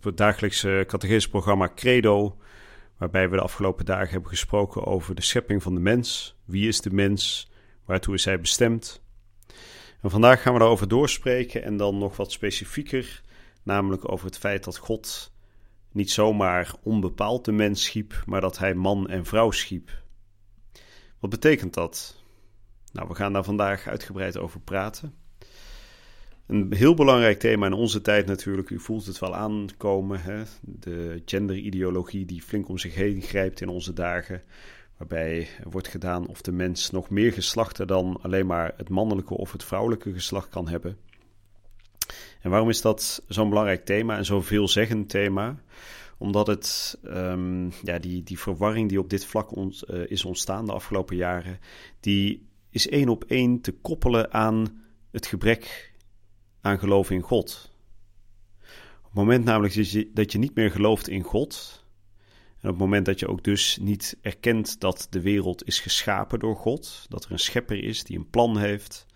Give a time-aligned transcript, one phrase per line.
[0.00, 2.36] het dagelijkse catechisprogramma Credo,
[2.98, 6.36] waarbij we de afgelopen dagen hebben gesproken over de schepping van de mens.
[6.44, 7.50] Wie is de mens?
[7.84, 9.02] Waartoe is hij bestemd?
[10.00, 13.22] En vandaag gaan we daarover doorspreken en dan nog wat specifieker,
[13.62, 15.32] namelijk over het feit dat God
[15.92, 20.02] niet zomaar onbepaald de mens schiep, maar dat hij man en vrouw schiep.
[21.18, 22.22] Wat betekent dat?
[22.92, 25.21] Nou, we gaan daar vandaag uitgebreid over praten.
[26.46, 30.42] Een heel belangrijk thema in onze tijd natuurlijk, u voelt het wel aankomen, hè?
[30.60, 34.42] de genderideologie die flink om zich heen grijpt in onze dagen,
[34.96, 39.52] waarbij wordt gedaan of de mens nog meer geslachten dan alleen maar het mannelijke of
[39.52, 40.96] het vrouwelijke geslacht kan hebben.
[42.40, 45.62] En waarom is dat zo'n belangrijk thema en zo'n veelzeggend thema?
[46.18, 49.70] Omdat het, um, ja, die, die verwarring die op dit vlak uh,
[50.06, 51.58] is ontstaan de afgelopen jaren,
[52.00, 55.91] die is één op één te koppelen aan het gebrek
[56.62, 57.70] aan geloof in God.
[58.98, 61.84] Op het moment namelijk dat je, dat je niet meer gelooft in God,
[62.60, 66.38] en op het moment dat je ook dus niet erkent dat de wereld is geschapen
[66.38, 69.06] door God, dat er een schepper is die een plan heeft,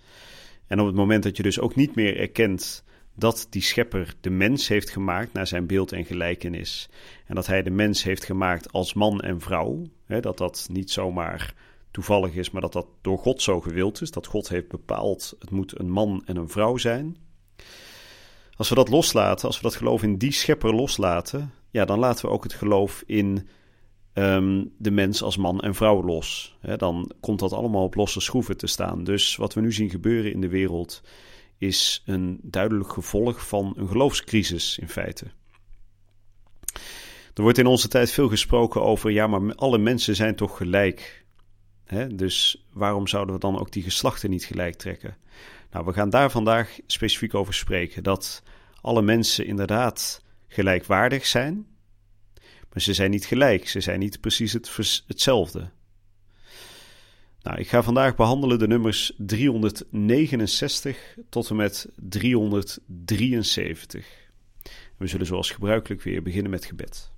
[0.67, 4.31] en op het moment dat je dus ook niet meer erkent dat die schepper de
[4.31, 6.89] mens heeft gemaakt naar zijn beeld en gelijkenis,
[7.27, 10.91] en dat hij de mens heeft gemaakt als man en vrouw, hè, dat dat niet
[10.91, 11.55] zomaar
[11.91, 15.51] toevallig is, maar dat dat door God zo gewild is, dat God heeft bepaald het
[15.51, 17.17] moet een man en een vrouw zijn.
[18.57, 22.27] Als we dat loslaten, als we dat geloof in die schepper loslaten, ja, dan laten
[22.27, 23.49] we ook het geloof in
[24.12, 26.56] ehm, de mens als man en vrouw los.
[26.77, 29.05] dan komt dat allemaal op losse schroeven te staan.
[29.05, 31.03] Dus wat we nu zien gebeuren in de wereld
[31.59, 35.27] is een duidelijk gevolg van een geloofscrisis in feite.
[37.34, 41.25] Er wordt in onze tijd veel gesproken over, ja, maar alle mensen zijn toch gelijk.
[42.13, 45.17] Dus waarom zouden we dan ook die geslachten niet gelijk trekken?
[45.71, 48.03] Nou, we gaan daar vandaag specifiek over spreken.
[48.03, 48.43] Dat
[48.81, 51.67] alle mensen inderdaad gelijkwaardig zijn,
[52.73, 53.69] maar ze zijn niet gelijk.
[53.69, 55.71] Ze zijn niet precies het, hetzelfde.
[57.43, 64.07] Nou, ik ga vandaag behandelen de nummers 369 tot en met 373.
[64.97, 67.15] We zullen zoals gebruikelijk weer beginnen met gebed.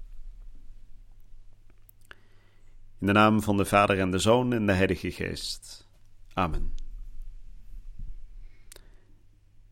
[3.01, 5.89] In de naam van de Vader en de Zoon en de Heilige Geest.
[6.33, 6.75] Amen.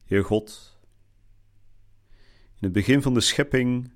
[0.05, 0.79] Heer God,
[2.55, 3.93] in het begin van de schepping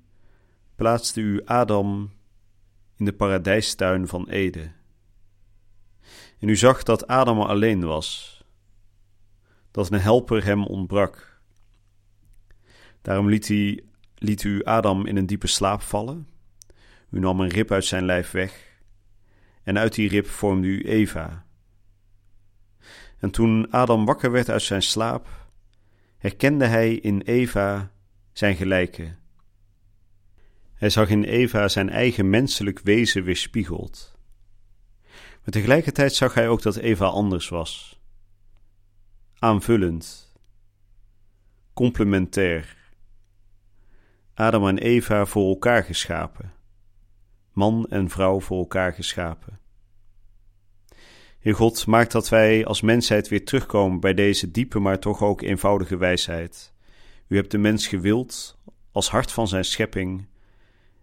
[0.75, 2.11] plaatste u Adam
[2.95, 4.71] in de paradijstuin van Ede.
[6.39, 8.41] En u zag dat Adam alleen was,
[9.71, 11.41] dat een helper hem ontbrak.
[13.01, 13.47] Daarom liet,
[14.15, 16.27] liet u Adam in een diepe slaap vallen.
[17.09, 18.70] U nam een rib uit zijn lijf weg,
[19.63, 21.45] en uit die rib vormde u Eva.
[23.19, 25.27] En toen Adam wakker werd uit zijn slaap,
[26.17, 27.91] herkende hij in Eva
[28.31, 29.15] zijn gelijke.
[30.73, 34.17] Hij zag in Eva zijn eigen menselijk wezen weerspiegeld.
[35.43, 37.99] Maar tegelijkertijd zag hij ook dat Eva anders was.
[39.39, 40.33] Aanvullend,
[41.73, 42.77] complementair.
[44.33, 46.53] Adam en Eva voor elkaar geschapen,
[47.53, 49.59] man en vrouw voor elkaar geschapen.
[51.39, 55.41] Heer God, maak dat wij als mensheid weer terugkomen bij deze diepe, maar toch ook
[55.41, 56.73] eenvoudige wijsheid.
[57.27, 58.57] U hebt de mens gewild
[58.91, 60.27] als hart van zijn schepping,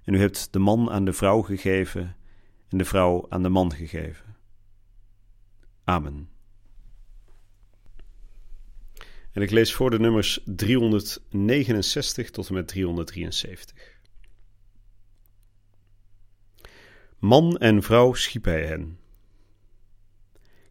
[0.04, 2.16] en u hebt de man aan de vrouw gegeven
[2.68, 4.36] en de vrouw aan de man gegeven.
[5.84, 6.28] Amen.
[9.32, 13.97] En ik lees voor de nummers 369 tot en met 373.
[17.18, 18.98] Man en vrouw schiep hij hen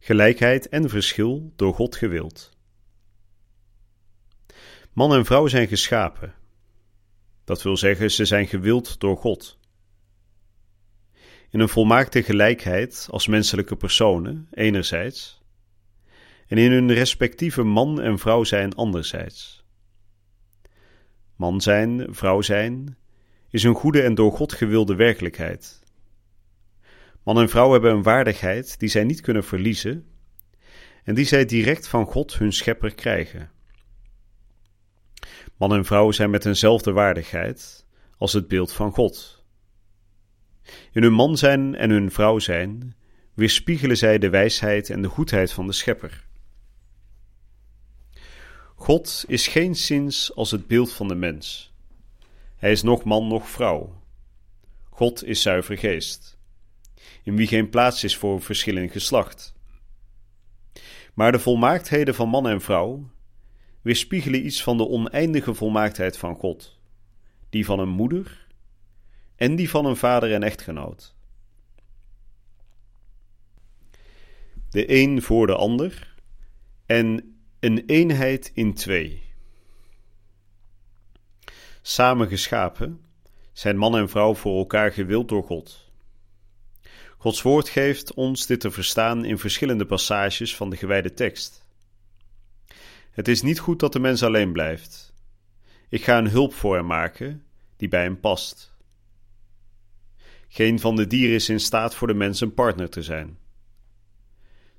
[0.07, 2.57] gelijkheid en verschil door God gewild.
[4.93, 6.33] Man en vrouw zijn geschapen.
[7.43, 9.59] Dat wil zeggen, ze zijn gewild door God.
[11.49, 15.41] In een volmaakte gelijkheid als menselijke personen, enerzijds,
[16.47, 19.65] en in hun respectieve man en vrouw zijn anderzijds.
[21.35, 22.97] Man zijn, vrouw zijn,
[23.49, 25.85] is een goede en door God gewilde werkelijkheid.
[27.27, 30.05] Man en vrouw hebben een waardigheid die zij niet kunnen verliezen
[31.03, 33.51] en die zij direct van God, hun schepper, krijgen.
[35.57, 37.85] Man en vrouw zijn met eenzelfde waardigheid,
[38.17, 39.43] als het beeld van God.
[40.91, 42.95] In hun man zijn en hun vrouw zijn
[43.33, 46.27] weerspiegelen zij de wijsheid en de goedheid van de Schepper.
[48.75, 51.73] God is geen zins als het beeld van de mens.
[52.55, 54.01] Hij is nog man, nog vrouw.
[54.89, 56.36] God is zuiver geest,
[57.27, 59.53] in wie geen plaats is voor verschil geslacht.
[61.13, 63.09] Maar de volmaaktheden van man en vrouw
[63.81, 66.79] weerspiegelen iets van de oneindige volmaaktheid van God,
[67.49, 68.47] die van een moeder
[69.35, 71.15] en die van een vader en echtgenoot.
[74.69, 76.15] De een voor de ander
[76.85, 79.23] en een eenheid in twee.
[81.81, 83.01] Samen geschapen
[83.53, 85.86] zijn man en vrouw voor elkaar gewild door God.
[87.27, 91.65] Gods woord geeft ons dit te verstaan in verschillende passages van de gewijde tekst.
[93.11, 95.13] Het is niet goed dat de mens alleen blijft.
[95.89, 97.43] Ik ga een hulp voor hem maken
[97.77, 98.75] die bij hem past.
[100.47, 103.37] Geen van de dieren is in staat voor de mens een partner te zijn.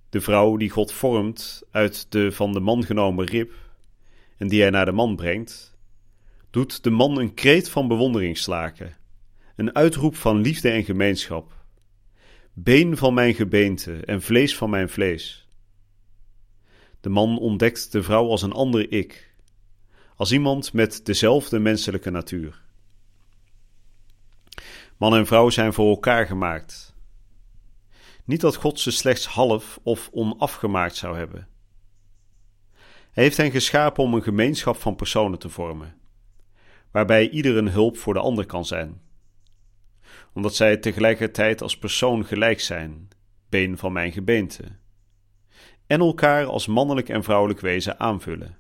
[0.09, 3.53] De vrouw die God vormt uit de van de man genomen rib
[4.37, 5.77] en die hij naar de man brengt,
[6.51, 8.97] doet de man een kreet van bewondering slaken,
[9.57, 11.57] een uitroep van liefde en gemeenschap.
[12.63, 15.49] Been van mijn gebeente en vlees van mijn vlees.
[17.01, 19.35] De man ontdekt de vrouw als een ander ik,
[20.17, 22.63] als iemand met dezelfde menselijke natuur.
[24.97, 26.95] Man en vrouw zijn voor elkaar gemaakt.
[28.25, 31.49] Niet dat God ze slechts half of onafgemaakt zou hebben.
[33.11, 35.97] Hij heeft hen geschapen om een gemeenschap van personen te vormen
[36.91, 39.01] waarbij ieder een hulp voor de ander kan zijn.
[40.33, 43.09] Omdat zij tegelijkertijd als persoon gelijk zijn,
[43.49, 44.65] been van mijn gebeente,
[45.87, 48.57] en elkaar als mannelijk en vrouwelijk wezen aanvullen.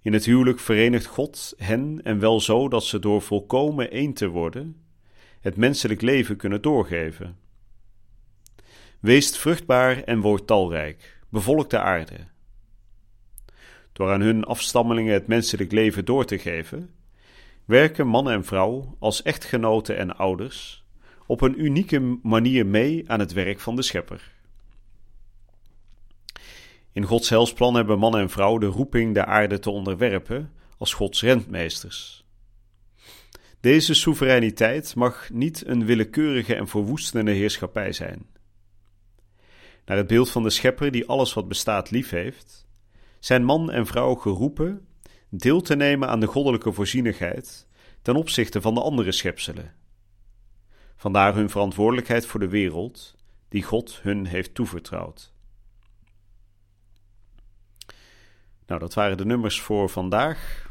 [0.00, 4.28] In het huwelijk verenigt God hen en wel zo dat ze door volkomen één te
[4.28, 4.82] worden
[5.40, 7.38] het menselijk leven kunnen doorgeven.
[9.00, 12.32] Weest vruchtbaar en word talrijk, bevolk de aarde
[13.94, 16.90] door aan hun afstammelingen het menselijk leven door te geven,
[17.64, 20.84] werken man en vrouw als echtgenoten en ouders
[21.26, 24.32] op een unieke manier mee aan het werk van de Schepper.
[26.92, 31.22] In Gods helsplan hebben man en vrouw de roeping de aarde te onderwerpen als Gods
[31.22, 32.24] rentmeesters.
[33.60, 38.26] Deze soevereiniteit mag niet een willekeurige en verwoestende heerschappij zijn.
[39.84, 42.66] Naar het beeld van de Schepper die alles wat bestaat lief heeft,
[43.18, 44.86] zijn man en vrouw geroepen
[45.38, 47.66] deel te nemen aan de goddelijke voorzienigheid
[48.02, 49.74] ten opzichte van de andere schepselen.
[50.96, 53.14] Vandaar hun verantwoordelijkheid voor de wereld
[53.48, 55.32] die God hun heeft toevertrouwd.
[58.66, 60.70] Nou, dat waren de nummers voor vandaag.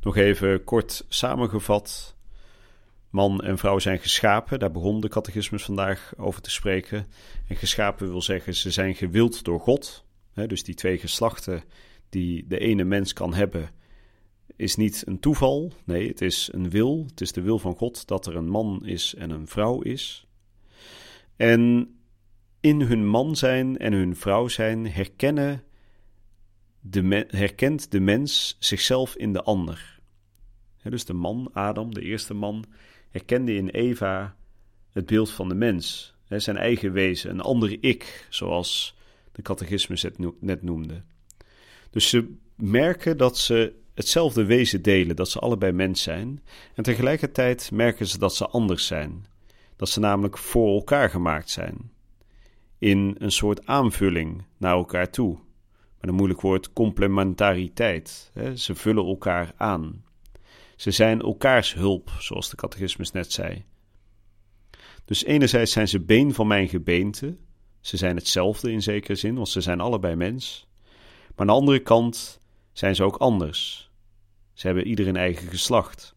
[0.00, 2.16] Nog even kort samengevat.
[3.10, 7.06] Man en vrouw zijn geschapen, daar begon de catechismus vandaag over te spreken.
[7.48, 11.64] En geschapen wil zeggen, ze zijn gewild door God dus die twee geslachten
[12.08, 13.70] die de ene mens kan hebben,
[14.56, 15.72] is niet een toeval.
[15.84, 17.04] Nee, het is een wil.
[17.06, 20.26] Het is de wil van God dat er een man is en een vrouw is.
[21.36, 21.94] En
[22.60, 25.62] in hun man zijn en hun vrouw zijn herkennen
[26.80, 30.00] de herkent de mens zichzelf in de ander.
[30.82, 32.64] dus de man, Adam, de eerste man,
[33.10, 34.36] herkende in Eva
[34.90, 38.96] het beeld van de mens, zijn eigen wezen, een ander ik, zoals
[39.32, 41.02] de catechismus het net noemde.
[41.94, 46.42] Dus ze merken dat ze hetzelfde wezen delen, dat ze allebei mens zijn.
[46.74, 49.26] En tegelijkertijd merken ze dat ze anders zijn.
[49.76, 51.90] Dat ze namelijk voor elkaar gemaakt zijn.
[52.78, 55.38] In een soort aanvulling naar elkaar toe.
[56.00, 58.32] Met een moeilijk woord complementariteit.
[58.54, 60.04] Ze vullen elkaar aan.
[60.76, 63.64] Ze zijn elkaars hulp, zoals de catechismus net zei.
[65.04, 67.36] Dus enerzijds zijn ze been van mijn gebeente,
[67.80, 70.66] ze zijn hetzelfde in zekere zin, want ze zijn allebei mens.
[71.36, 72.40] Maar aan de andere kant
[72.72, 73.90] zijn ze ook anders.
[74.52, 76.14] Ze hebben ieder een eigen geslacht.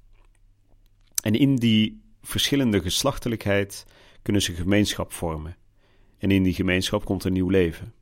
[1.24, 3.86] En in die verschillende geslachtelijkheid
[4.22, 5.56] kunnen ze gemeenschap vormen.
[6.18, 7.94] En in die gemeenschap komt een nieuw leven.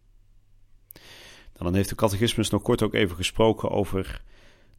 [1.54, 4.22] Nou, dan heeft de catechismus nog kort ook even gesproken over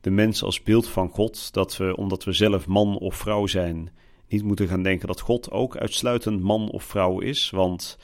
[0.00, 1.52] de mens als beeld van God.
[1.52, 3.90] Dat we, omdat we zelf man of vrouw zijn,
[4.28, 7.50] niet moeten gaan denken dat God ook uitsluitend man of vrouw is.
[7.50, 7.98] Want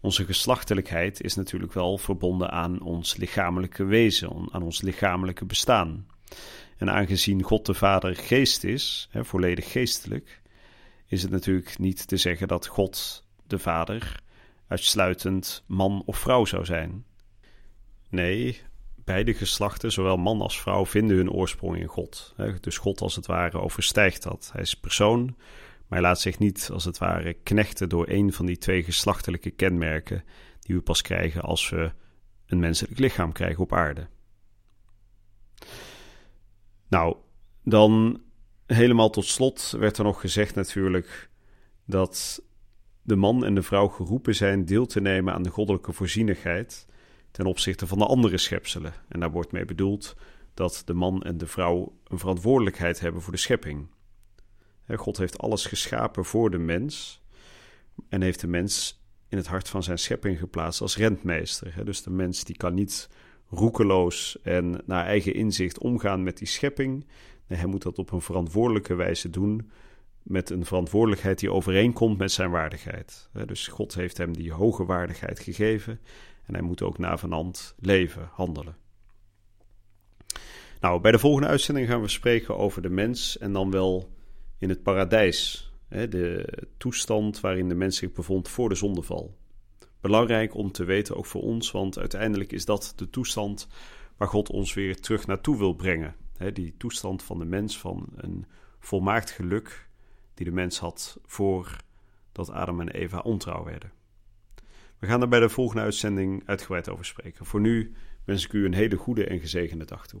[0.00, 6.06] onze geslachtelijkheid is natuurlijk wel verbonden aan ons lichamelijke wezen, aan ons lichamelijke bestaan.
[6.76, 10.42] En aangezien God de Vader geest is, hè, volledig geestelijk,
[11.06, 14.20] is het natuurlijk niet te zeggen dat God de Vader
[14.68, 17.04] uitsluitend man of vrouw zou zijn.
[18.08, 18.60] Nee,
[18.94, 22.34] beide geslachten, zowel man als vrouw, vinden hun oorsprong in God.
[22.60, 24.50] Dus God als het ware overstijgt dat.
[24.52, 25.36] Hij is persoon,
[25.88, 30.24] maar laat zich niet als het ware knechten door een van die twee geslachtelijke kenmerken
[30.60, 31.92] die we pas krijgen als we
[32.46, 34.06] een menselijk lichaam krijgen op aarde.
[36.88, 37.16] Nou,
[37.62, 38.20] dan
[38.66, 41.30] helemaal tot slot werd er nog gezegd natuurlijk
[41.84, 42.42] dat
[43.02, 46.86] de man en de vrouw geroepen zijn deel te nemen aan de goddelijke voorzienigheid
[47.30, 48.92] ten opzichte van de andere schepselen.
[49.08, 50.16] En daar wordt mee bedoeld
[50.54, 53.88] dat de man en de vrouw een verantwoordelijkheid hebben voor de schepping.
[54.94, 57.22] God heeft alles geschapen voor de mens
[58.08, 61.84] en heeft de mens in het hart van zijn schepping geplaatst als rentmeester.
[61.84, 63.08] Dus de mens die kan niet
[63.48, 67.06] roekeloos en naar eigen inzicht omgaan met die schepping.
[67.46, 69.70] Hij moet dat op een verantwoordelijke wijze doen,
[70.22, 73.28] met een verantwoordelijkheid die overeenkomt met zijn waardigheid.
[73.46, 76.00] Dus God heeft hem die hoge waardigheid gegeven
[76.46, 78.76] en hij moet ook navenant leven, handelen.
[80.80, 84.15] Nou, bij de volgende uitzending gaan we spreken over de mens en dan wel
[84.58, 85.70] in het paradijs.
[85.88, 89.36] De toestand waarin de mens zich bevond voor de zondeval.
[90.00, 93.68] Belangrijk om te weten, ook voor ons, want uiteindelijk is dat de toestand
[94.16, 96.14] waar God ons weer terug naartoe wil brengen.
[96.52, 98.46] Die toestand van de mens, van een
[98.78, 99.88] volmaakt geluk
[100.34, 103.92] die de mens had voordat Adam en Eva ontrouw werden.
[104.98, 107.46] We gaan er bij de volgende uitzending uitgebreid over spreken.
[107.46, 107.92] Voor nu
[108.24, 110.20] wens ik u een hele goede en gezegende dag toe.